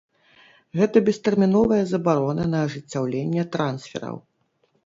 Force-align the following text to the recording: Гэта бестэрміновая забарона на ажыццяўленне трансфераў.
Гэта 0.79 0.97
бестэрміновая 1.09 1.79
забарона 1.91 2.43
на 2.55 2.63
ажыццяўленне 2.69 3.43
трансфераў. 3.59 4.17